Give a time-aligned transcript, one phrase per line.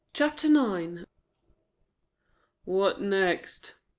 [0.15, 1.03] CHAPTER IX
[2.65, 3.75] "What next?"